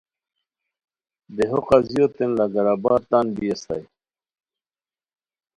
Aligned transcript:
دیہو 1.35 1.59
قاضیوتین 1.67 2.29
لنگر 2.37 2.65
آباد 2.73 3.01
تان 3.09 3.25
بی 3.35 3.45
استائے 3.53 3.85